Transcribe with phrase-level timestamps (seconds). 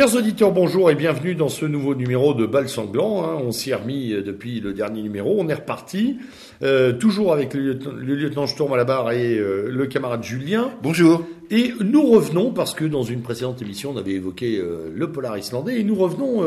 [0.00, 3.22] Chers auditeurs, bonjour et bienvenue dans ce nouveau numéro de Bal Sanglant.
[3.22, 3.38] Hein.
[3.44, 5.36] On s'y est remis euh, depuis le dernier numéro.
[5.38, 6.16] On est reparti,
[6.62, 10.22] euh, toujours avec le lieutenant, le lieutenant Sturm à la barre et euh, le camarade
[10.22, 10.70] Julien.
[10.82, 11.26] Bonjour.
[11.50, 15.36] Et nous revenons, parce que dans une précédente émission, on avait évoqué euh, le polar
[15.36, 16.46] islandais, et nous revenons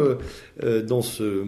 [0.88, 1.44] dans, ce,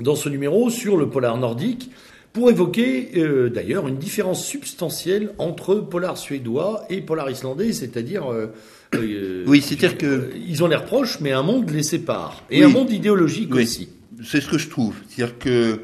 [0.00, 1.88] dans ce numéro sur le polar nordique
[2.32, 8.26] pour évoquer euh, d'ailleurs une différence substantielle entre polar suédois et polar islandais, c'est-à-dire...
[8.26, 8.48] euh,
[8.94, 12.42] euh, Oui, c'est-à-dire que- Ils ont l'air proches, mais un monde les sépare.
[12.50, 12.64] Et Oui.
[12.64, 13.62] un monde idéologique Oui.
[13.64, 13.88] aussi.
[14.24, 14.94] C'est ce que je trouve.
[15.08, 15.80] C'est-à-dire que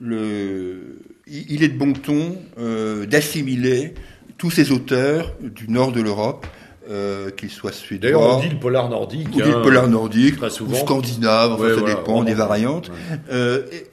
[0.00, 3.94] le, il est de bon ton euh, d'assimiler
[4.36, 6.46] tous ces auteurs du nord de l'Europe,
[6.90, 9.28] euh, qu'ils soient suédois, D'ailleurs, on dit le polar nordique.
[9.36, 10.76] ou hein, polars nordiques, très ou souvent.
[10.76, 12.90] scandinaves, enfin Ouais, ça voilà, dépend des variantes.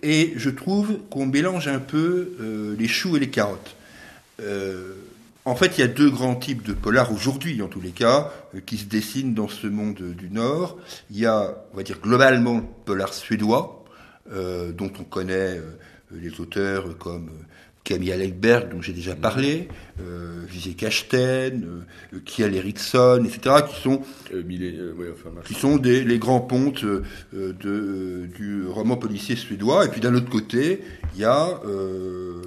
[0.04, 2.30] Et, je trouve qu'on mélange un peu
[2.78, 3.76] les choux et les carottes.
[4.42, 4.94] Euh,
[5.46, 8.32] en fait, il y a deux grands types de polars aujourd'hui, en tous les cas,
[8.56, 10.78] euh, qui se dessinent dans ce monde euh, du Nord.
[11.12, 13.84] Il y a, on va dire globalement, le polar suédois,
[14.34, 15.78] euh, dont on connaît euh,
[16.12, 17.30] les auteurs comme
[17.84, 19.68] Camille Alekberg, dont j'ai déjà parlé,
[20.02, 20.76] euh, Vizé
[21.14, 21.82] euh,
[22.26, 24.02] Kiel Eriksson, etc., qui sont
[24.34, 25.48] Euh, Millet, euh, ouais, enfin, machin.
[25.48, 29.86] qui sont des, les grands pontes euh, de, euh, du roman policier suédois.
[29.86, 30.82] Et puis d'un autre côté,
[31.14, 32.42] il y a euh,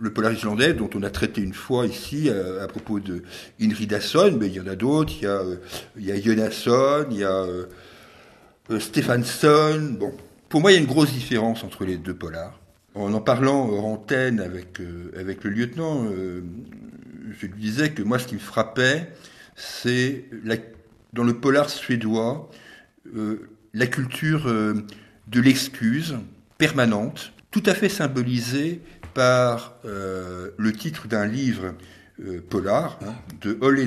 [0.00, 3.22] le polar islandais, dont on a traité une fois ici euh, à propos de
[3.60, 5.12] Inridason, mais il y en a d'autres.
[5.18, 5.56] Il y a, euh,
[5.96, 7.66] il y a Jonasson, il y a euh,
[8.70, 9.78] euh.
[9.98, 10.12] Bon,
[10.48, 12.58] pour moi, il y a une grosse différence entre les deux polars.
[12.94, 14.80] En en parlant hors antenne avec,
[15.16, 19.12] avec le lieutenant, je lui disais que moi, ce qui me frappait,
[19.54, 20.24] c'est
[21.12, 22.50] dans le polar suédois,
[23.74, 26.16] la culture de l'excuse
[26.58, 28.80] permanente, tout à fait symbolisée
[29.14, 31.74] par euh, le titre d'un livre
[32.24, 33.80] euh, polar hein, de Ole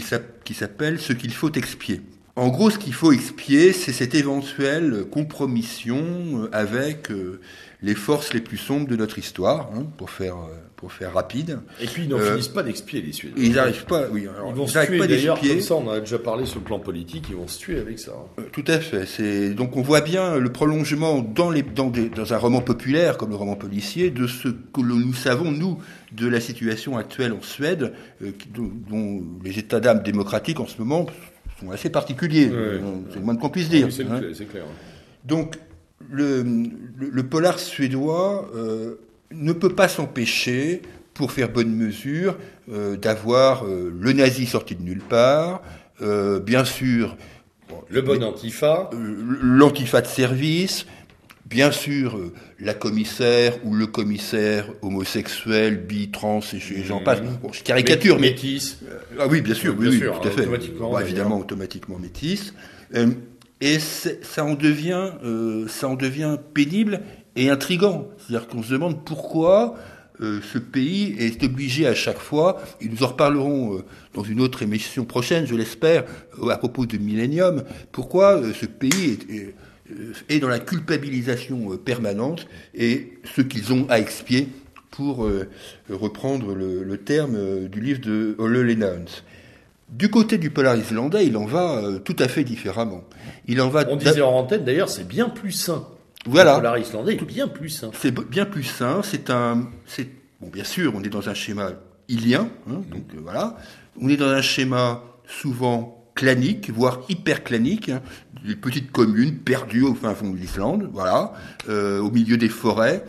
[0.00, 2.00] s'app- qui s'appelle Ce qu'il faut expier.
[2.36, 5.98] En gros, ce qu'il faut expier, c'est cette éventuelle compromission
[6.34, 7.40] euh, avec euh,
[7.80, 11.60] les forces les plus sombres de notre histoire, hein, pour faire euh, pour faire rapide.
[11.80, 13.42] Et puis, ils n'en Euh, finissent pas d'expier, les Suédois.
[13.42, 16.18] Ils n'arrivent pas, oui, alors, Ils vont se tuer d'ailleurs, comme ça, on a déjà
[16.18, 18.12] parlé sur le plan politique, ils vont se tuer avec ça.
[18.40, 19.06] Euh, Tout à fait.
[19.06, 23.16] C'est donc on voit bien le prolongement dans les dans, des- dans un roman populaire
[23.16, 25.78] comme le roman policier de ce que nous savons nous
[26.10, 30.78] de la situation actuelle en Suède, euh, dont, dont les états d'âme démocratiques en ce
[30.78, 31.06] moment
[31.60, 32.48] sont assez particuliers.
[32.52, 33.86] Euh, C'est le moins qu'on puisse dire.
[33.86, 34.18] Oui, c'est hein.
[34.18, 34.64] clair, c'est clair.
[35.24, 35.56] Donc,
[36.10, 38.96] le, le, le polar suédois euh,
[39.32, 40.82] ne peut pas s'empêcher,
[41.14, 42.36] pour faire bonne mesure,
[42.72, 45.62] euh, d'avoir euh, le nazi sorti de nulle part,
[46.44, 47.16] bien sûr
[47.68, 48.90] bon, Le bon antifa.
[48.92, 50.86] euh, l'antifa de service,
[51.54, 57.20] bien sûr euh, la commissaire ou le commissaire homosexuel, bi, trans et j'en passe.
[57.42, 58.80] Bon, je caricature, mais Métis.
[59.20, 60.40] ah oui, bien sûr, Bien oui, sûr, oui, tout à fait.
[60.42, 61.08] automatiquement, d'ailleurs.
[61.08, 62.54] évidemment, automatiquement métis.
[62.96, 63.06] Euh,
[63.60, 67.02] et ça en devient, euh, ça en devient pénible
[67.36, 68.08] et intrigant.
[68.18, 69.76] C'est-à-dire qu'on se demande pourquoi
[70.20, 74.40] euh, ce pays est obligé à chaque fois, et nous en reparlerons euh, dans une
[74.40, 76.04] autre émission prochaine, je l'espère,
[76.42, 77.62] euh, à propos de Millennium,
[77.92, 79.54] pourquoi euh, ce pays est, est, euh,
[80.28, 84.48] est dans la culpabilisation euh, permanente et ce qu'ils ont à expier
[84.90, 85.48] pour euh,
[85.90, 89.04] reprendre le, le terme euh, du livre de Ole Lennons.
[89.90, 93.04] Du côté du polar islandais, il en va euh, tout à fait différemment.
[93.46, 95.86] Il en va On disait en antenne, d'ailleurs, c'est bien plus sain.
[96.26, 96.52] Voilà.
[96.52, 97.90] Le polar islandais est bien plus sain.
[98.00, 99.02] C'est bien plus sain.
[99.02, 100.08] C'est un, c'est
[100.40, 101.72] bon, bien sûr, on est dans un schéma
[102.08, 103.56] ilien, hein, donc euh, voilà.
[104.00, 108.02] On est dans un schéma souvent clanique, voire hyper clanique, hein,
[108.46, 111.32] des petites communes perdues au fin fond de l'Islande, voilà,
[111.68, 113.04] euh, au milieu des forêts.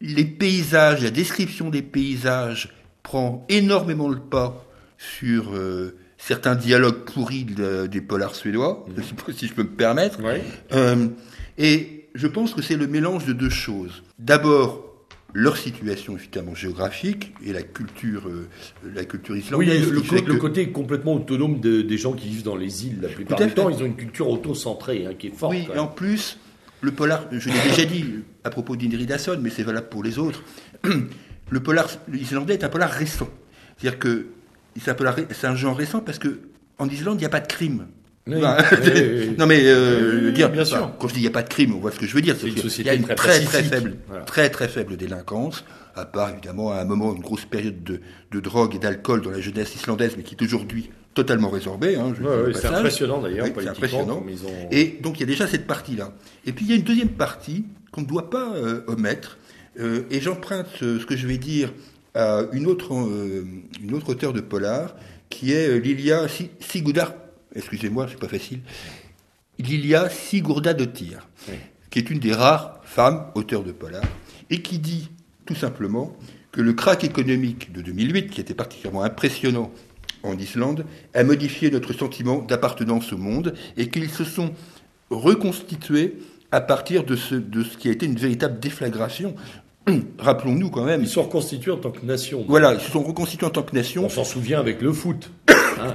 [0.00, 4.64] Les paysages, la description des paysages prend énormément le pas
[4.96, 8.86] sur euh, certains dialogues pourris de- des polars suédois,
[9.36, 10.20] si je peux me permettre.
[10.72, 11.08] Euh,
[11.58, 14.02] et je pense que c'est le mélange de deux choses.
[14.18, 14.89] D'abord,
[15.32, 18.48] leur situation évidemment géographique et la culture, euh,
[18.94, 19.90] la culture Oui, islandaise.
[19.90, 22.98] le, fait le que- côté complètement autonome de- des gens qui vivent dans les îles
[23.00, 25.52] la plupart du temps, ils ont une culture auto-centrée hein, qui est forte.
[25.54, 26.38] Oui, et en plus,
[26.80, 28.04] le polar, je l'ai déjà dit
[28.44, 30.42] à propos d'Indridasson, mais c'est valable pour les autres.
[31.52, 33.28] Le polar islandais est un polar récent.
[33.76, 34.26] C'est-à-dire que
[34.80, 36.38] c'est un, polar ré- c'est un genre récent parce que
[36.78, 37.88] en Islande, il n'y a pas de crime.
[38.26, 39.00] Oui, Enfin, oui, oui,
[39.30, 39.34] oui.
[39.38, 40.92] non mais euh, dire, bien sûr.
[40.98, 42.20] quand je dis il n'y a pas de crime, on voit ce que je veux
[42.20, 42.36] dire.
[42.44, 44.24] Il y a une très très très faible, Voilà.
[44.24, 45.64] très très faible délinquance,
[45.96, 48.00] à part évidemment à un moment une grosse période de,
[48.30, 51.96] de drogue et d'alcool dans la jeunesse islandaise, mais qui est aujourd'hui totalement résorbée.
[51.96, 54.24] Hein, Ouais, ouais, c'est impressionnant d'ailleurs, politiquement, impressionnant.
[54.24, 56.12] ont- Et donc il y a déjà cette partie-là.
[56.46, 59.38] Et puis il y a une deuxième partie qu'on ne doit pas euh, omettre.
[59.80, 61.72] Euh, et j'emprunte ce, ce que je vais dire
[62.14, 64.94] à une autre, une autre auteure de polar,
[65.30, 67.14] qui est Lilia Si- Sigudar.
[67.54, 68.60] Excusez-moi, c'est pas facile.
[69.58, 71.28] il y a Sigurda de Tyr,
[71.90, 74.04] qui est une des rares femmes auteurs de polar,
[74.50, 75.10] et qui dit
[75.46, 76.16] tout simplement
[76.52, 79.70] que le crack économique de 2008, qui était particulièrement impressionnant
[80.22, 84.52] en Islande, a modifié notre sentiment d'appartenance au monde et qu'ils se sont
[85.10, 86.16] reconstitués
[86.52, 89.34] à partir de ce, de ce qui a été une véritable déflagration.
[90.18, 91.02] Rappelons-nous quand même.
[91.02, 92.44] Ils sont reconstitués en tant que nation.
[92.48, 94.04] Voilà, ils se sont reconstitués en tant que nation.
[94.04, 95.30] On s'en souvient avec le foot.
[95.80, 95.92] Hein,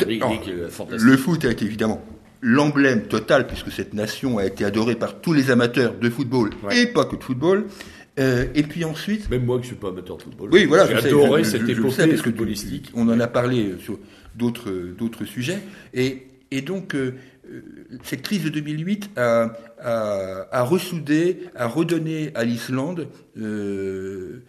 [0.98, 2.04] le foot a été évidemment
[2.42, 6.86] l'emblème total, puisque cette nation a été adorée par tous les amateurs de football et
[6.88, 7.66] pas que de football.
[8.18, 9.30] Euh, et puis ensuite.
[9.30, 10.50] Même moi qui suis pas amateur de football.
[10.52, 10.86] Oui, voilà.
[10.88, 12.92] J'ai adoré cette époque footballistique.
[12.94, 14.00] On en a parlé sur
[14.36, 15.60] d'autres d'autres sujets.
[15.94, 17.16] Et, et donc euh,
[17.52, 17.62] euh,
[18.04, 24.44] cette crise de 2008 a, a, a ressoudé, a redonné à l'Islande euh,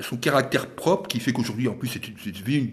[0.00, 2.68] son caractère propre, qui fait qu'aujourd'hui, en plus, c'est une, une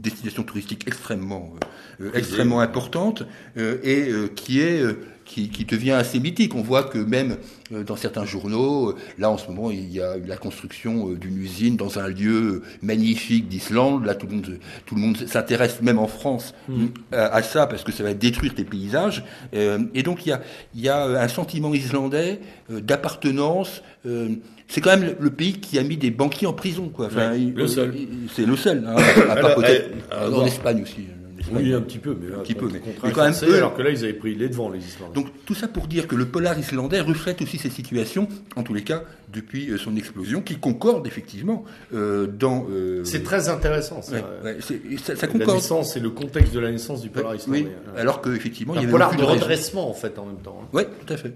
[0.00, 1.54] destination touristique extrêmement,
[2.00, 3.24] euh, extrêmement importante
[3.56, 4.82] euh, et euh, qui est
[5.26, 6.54] qui, qui, devient assez mythique.
[6.54, 7.36] On voit que même
[7.70, 11.98] dans certains journaux, là en ce moment, il y a la construction d'une usine dans
[11.98, 14.06] un lieu magnifique d'Islande.
[14.06, 16.86] Là, tout le monde, tout le monde s'intéresse, même en France, hmm.
[17.12, 19.24] à, ça parce que ça va détruire tes paysages.
[19.52, 20.40] et donc il y a,
[20.74, 22.40] il y a un sentiment islandais
[22.70, 23.82] d'appartenance
[24.68, 27.06] c'est quand même le pays qui a mis des banquiers en prison, quoi.
[27.06, 27.94] Enfin, le seul.
[28.34, 28.96] C'est le seul, hein,
[29.30, 31.06] à part peut-être en Espagne aussi.
[31.52, 32.80] Oui, un petit peu, mais un petit peu, mais,
[33.12, 35.14] quand même eux, alors que là, ils avaient pris les devants, les Islandais.
[35.14, 38.74] Donc tout ça pour dire que le polar islandais reflète aussi cette situation, en tous
[38.74, 39.02] les cas
[39.32, 41.64] depuis euh, son explosion, qui concorde effectivement
[41.94, 42.66] euh, dans.
[42.70, 44.02] Euh, c'est très intéressant.
[44.02, 44.58] Ça, ouais,
[45.02, 45.48] ça, ça, concorde.
[45.48, 47.62] La naissance et le contexte de la naissance du polar islandais.
[47.62, 50.60] Oui, alors qu'effectivement, il y avait polar de redressement en fait en même temps.
[50.62, 50.68] Hein.
[50.72, 51.34] Oui, tout à fait.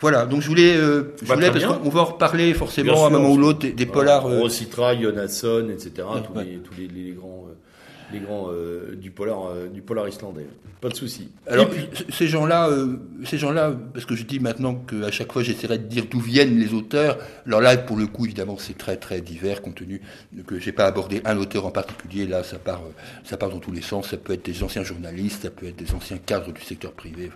[0.00, 3.06] Voilà, donc je voulais, euh, je bah, voulais parce qu'on va en reparler forcément à
[3.06, 4.26] un moment ou l'autre des, polars.
[4.26, 4.40] Euh...
[4.40, 5.92] Rositra, Jonasson, etc.
[6.26, 7.46] tous, les, tous les, les grands
[8.12, 10.46] les grands euh, du polar euh, du polar islandais.
[10.80, 11.28] Pas de souci.
[11.46, 11.68] Alors
[12.10, 15.86] ces gens-là, euh, ces gens-là, parce que je dis maintenant qu'à chaque fois j'essaierai de
[15.86, 17.18] dire d'où viennent les auteurs.
[17.46, 20.00] Alors là, pour le coup, évidemment, c'est très très divers, compte tenu
[20.46, 22.26] que j'ai pas abordé un auteur en particulier.
[22.26, 22.82] Là, ça part,
[23.24, 24.10] ça part dans tous les sens.
[24.10, 27.30] Ça peut être des anciens journalistes, ça peut être des anciens cadres du secteur privé.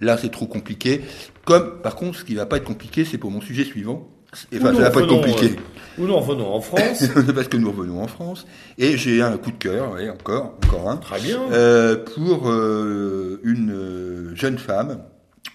[0.00, 1.00] Là, c'est trop compliqué.
[1.44, 4.08] Comme, par contre, ce qui va pas être compliqué, c'est pour mon sujet suivant
[4.54, 5.56] Enfin, ça va pas être compliqué.
[5.56, 7.04] Euh, où nous revenons en France.
[7.34, 8.46] Parce que nous revenons en France.
[8.78, 10.96] Et j'ai un coup de cœur, et encore, encore un.
[10.96, 11.40] Très bien.
[11.52, 15.00] Euh, pour euh, une jeune femme.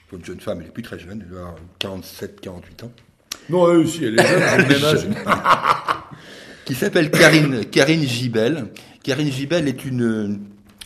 [0.10, 2.92] Pour une jeune femme, elle est plus très jeune, elle doit avoir 47, 48 ans.
[3.50, 5.08] Non, elle aussi, elle est jeune, elle même âge.
[6.66, 8.68] qui s'appelle Karine, Karine Gibel.
[9.04, 10.40] Karine Gibel est une,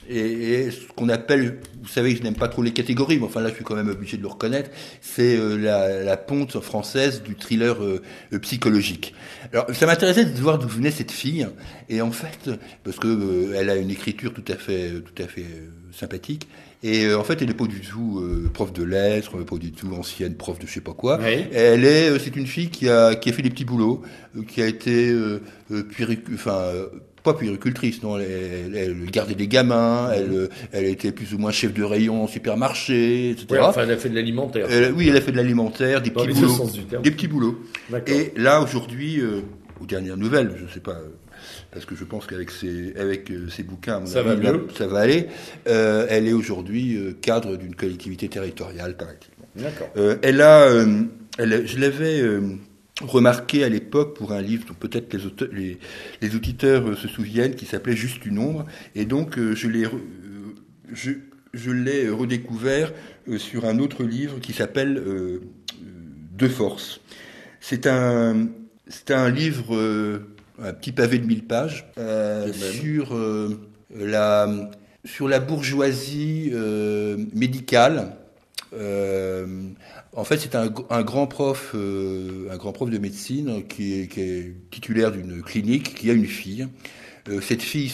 [0.10, 3.42] et, ce qu'on appelle, vous savez que je n'aime pas trop les catégories, mais enfin
[3.42, 4.69] là je suis quand même obligé de le reconnaître,
[5.02, 8.02] c'est euh, la, la, ponte française du thriller euh,
[8.34, 9.13] euh, psychologique.
[9.52, 11.48] Alors ça m'intéressait de voir d'où venait cette fille,
[11.90, 12.50] et en fait,
[12.84, 15.46] parce que elle a une écriture tout à fait, tout à fait
[15.92, 16.48] sympathique,
[16.84, 18.24] et en fait elle n'est pas du tout
[18.54, 21.19] prof de lettres, pas du tout ancienne prof de je sais pas quoi.
[21.22, 24.04] Elle est, c'est une fille qui a, qui a fait des petits boulots,
[24.48, 25.16] qui a été
[26.34, 26.72] enfin
[27.25, 31.83] pas puéricultrice, non, elle, gardait des gamins, elle, elle était plus ou moins chef de
[31.83, 33.62] rayon en supermarché, etc.
[33.62, 34.68] Enfin, elle a fait de l'alimentaire.
[34.95, 36.69] oui, elle a fait de l'alimentaire, des, petits boulots,
[37.04, 37.60] des petits boulots.
[38.07, 39.41] Et là, aujourd'hui, euh,
[39.82, 41.10] aux dernières nouvelles, je ne sais pas, euh,
[41.72, 44.36] parce que je pense qu'avec ses, avec euh, ses bouquins, ça, va
[44.77, 45.27] ça va aller,
[45.65, 49.63] elle est aujourd'hui cadre d'une collectivité territoriale, paraît-il.
[49.63, 49.89] D'accord.
[50.22, 50.70] elle a,
[51.39, 52.22] elle, je l'avais
[53.02, 55.14] remarqué à l'époque pour un livre dont peut-être
[55.52, 55.80] les,
[56.22, 58.66] les, auditeurs euh, se souviennent, qui s'appelait Juste une ombre.
[58.96, 59.90] Et donc, euh, je l'ai, euh,
[60.92, 61.12] je,
[61.54, 62.94] je l'ai redécouvert
[63.38, 65.02] sur un autre livre qui s'appelle
[66.32, 67.02] De force.
[67.60, 68.50] C'est un,
[68.88, 69.74] c'est un livre,
[70.62, 71.88] un petit pavé de mille pages,
[72.52, 73.18] sur
[73.96, 74.70] la,
[75.06, 76.52] sur la bourgeoisie
[77.34, 78.25] médicale euh,
[78.75, 80.67] en fait, c'est un,
[81.01, 86.13] grand prof, euh, un grand prof de médecine qui est, titulaire d'une clinique, qui a
[86.13, 86.67] une fille.
[87.27, 87.91] Euh, cette fille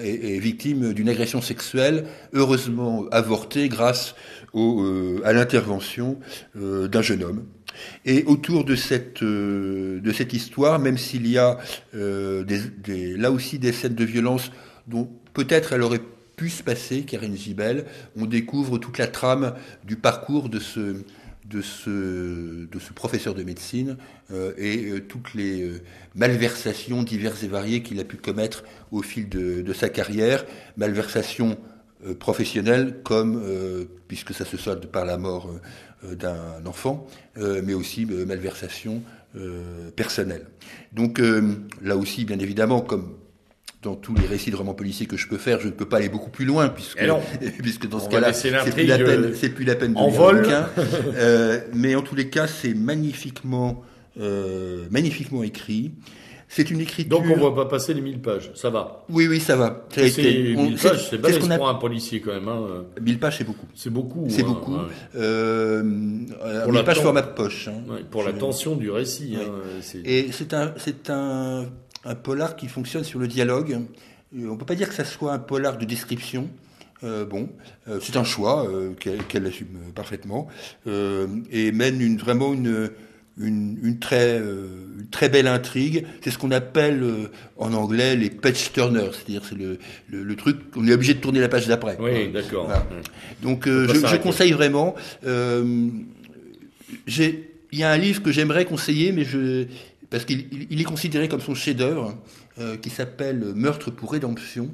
[0.00, 4.14] est, victime d'une agression sexuelle, heureusement avortée grâce
[4.54, 6.18] à l'intervention
[6.54, 7.44] d'un jeune homme.
[8.06, 11.58] Et autour de cette, de cette histoire, même s'il y a
[11.92, 14.50] là aussi des scènes de violence
[14.86, 16.00] dont peut-être elle aurait
[16.36, 17.86] pu se passer, Karine Gibel.
[18.16, 21.02] On découvre toute la trame du parcours de ce
[22.94, 23.96] professeur de médecine
[24.30, 25.80] euh, et euh, toutes les euh,
[26.14, 30.44] malversations diverses et variées qu'il a pu commettre au fil de, de sa carrière,
[30.76, 31.58] malversations
[32.20, 33.42] professionnelles comme,
[34.06, 35.50] puisque ça se solde par la mort
[36.04, 39.02] d'un enfant, mais aussi malversations
[39.96, 40.46] personnelles.
[40.92, 41.20] Donc
[41.82, 43.16] là aussi, bien évidemment, comme
[43.86, 45.98] dans tous les récits de romans policiers que je peux faire, je ne peux pas
[45.98, 47.20] aller beaucoup plus loin puisque, Eh non.
[47.62, 49.74] puisque dans ce va cas-là, laisser c'est plus l'intrigue, la peine, euh, c'est plus la
[49.76, 50.42] peine de en lire vol.
[50.42, 50.68] bouquin.
[51.16, 53.82] Euh, mais en tous les cas, c'est magnifiquement,
[54.20, 55.92] euh, magnifiquement écrit.
[56.48, 57.10] C'est une écriture.
[57.20, 59.04] Donc on voit pas passer les 1000 pages, ça va.
[59.08, 59.84] Oui, oui, ça va.
[59.92, 62.32] C'est été- on- 1000 c'est- pages, c'est balèze ce qu'on a- pour un policier quand
[62.34, 62.46] même.
[62.48, 62.84] Hein.
[63.00, 63.66] 1000 pages, c'est beaucoup.
[63.74, 64.26] C'est beaucoup.
[64.28, 64.74] C'est hein, beaucoup.
[64.74, 64.80] ouais.
[65.16, 65.82] Euh,
[66.44, 67.68] euh, Pour 1000 la pages format de poche.
[67.68, 67.82] hein.
[67.92, 69.36] Ouais, pour la tension du récit.
[69.36, 69.44] Ouais.
[69.44, 71.66] hein, Et c'est un, c'est un,
[72.06, 73.80] un polar qui fonctionne sur le dialogue.
[74.34, 76.48] Euh, On peut pas dire que ça soit un polar de description.
[77.04, 77.50] Euh, bon,
[77.88, 78.94] euh, c'est un choix euh,
[79.28, 80.48] qu'elle assume parfaitement
[80.86, 82.90] et mène une, vraiment une,
[83.38, 86.06] une, une très, une très belle intrigue.
[86.22, 87.04] C'est ce qu'on appelle
[87.58, 91.20] en anglais les page turners, c'est-à-dire c'est le, le, le truc qu'on est obligé de
[91.20, 91.98] tourner la page d'après.
[92.00, 92.64] Oui, d'accord.
[92.64, 92.86] Voilà.
[93.42, 94.94] Donc je, je conseille vraiment.
[97.12, 99.66] Il y a un livre que j'aimerais conseiller, mais je
[100.10, 102.16] parce qu'il il- il est considéré comme son chef-d'œuvre,
[102.58, 104.70] euh, qui s'appelle Meurtre pour rédemption,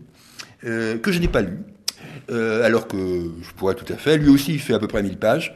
[0.64, 1.58] euh, que je n'ai pas lu,
[2.30, 4.16] euh, alors que je pourrais tout à fait.
[4.18, 5.54] Lui aussi, il fait à peu près 1000 pages,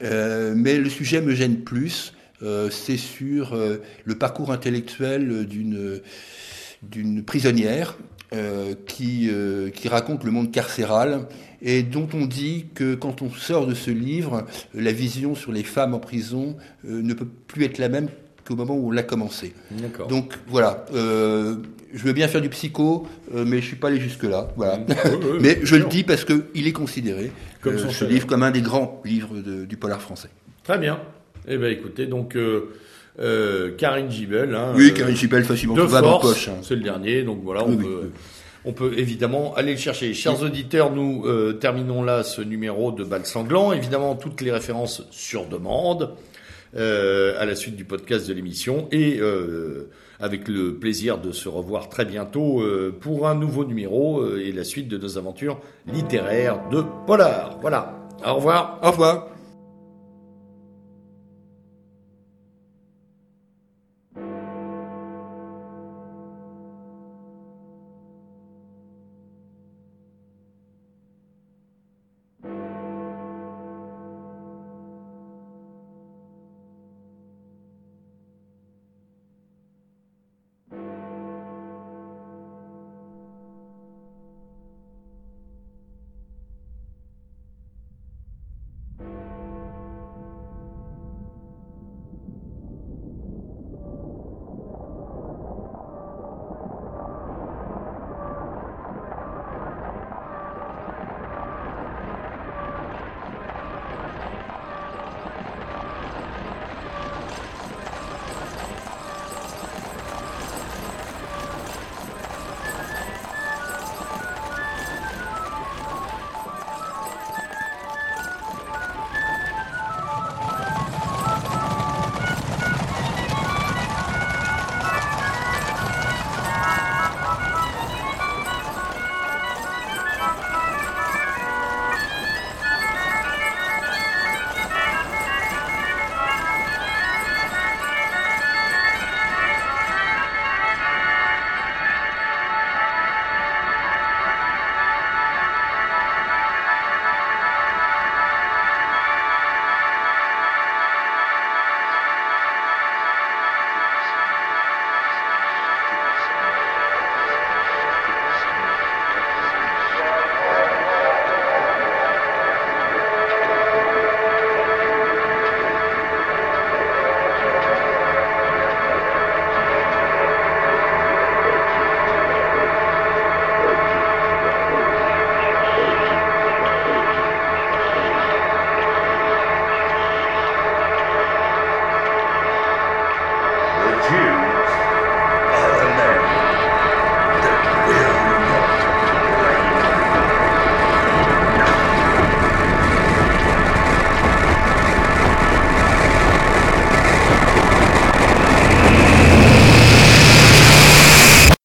[0.00, 2.12] mais le sujet me gêne plus.
[2.70, 3.56] C'est sur
[4.04, 7.96] le parcours intellectuel d'une prisonnière
[8.86, 9.30] qui,
[9.74, 11.26] qui raconte le monde carcéral
[11.62, 15.62] et dont on dit que quand on sort de ce livre, la vision sur les
[15.64, 18.08] femmes en prison ne peut plus être la même
[18.46, 19.52] qu'au moment où on l'a commencé.
[20.08, 21.56] Donc voilà, euh,
[21.92, 24.48] je veux bien faire du psycho, euh, mais je suis pas allé jusque-là.
[24.56, 24.78] Voilà.
[25.40, 28.42] Mais bien je le dis parce qu'il est considéré, Comme euh, son ce livre, comme
[28.42, 30.28] un des grands livres de- du polar français.
[30.64, 31.00] Très bien.
[31.48, 34.54] Eh ben écoutez, donc euh, Karine Gibel.
[34.54, 36.48] Hein, Oui, Karine Chipel, facilement trouvable en poche.
[36.48, 36.56] hein.
[36.62, 38.00] c'est le dernier, donc voilà, on Oui, peut.
[38.04, 38.08] oui.
[38.68, 40.12] On peut évidemment aller le chercher.
[40.12, 43.72] Chers auditeurs, nous euh, terminons là ce numéro de Bal Sanglant.
[43.72, 46.10] Évidemment, toutes les références sur demande
[46.76, 49.90] à la suite du podcast de l'émission et euh,
[50.20, 54.52] avec le plaisir de se revoir très bientôt euh, pour un nouveau numéro euh, et
[54.52, 55.60] la suite de nos aventures
[55.92, 57.58] littéraires de Polar.
[57.60, 57.96] Voilà.
[58.24, 58.78] Au revoir.
[58.82, 59.35] Au revoir.